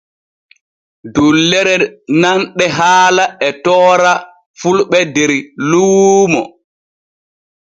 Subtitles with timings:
[1.15, 1.75] Dullere
[2.21, 4.13] nanɗe haala e toora
[4.59, 5.31] fulɓe der
[5.69, 6.41] luuno.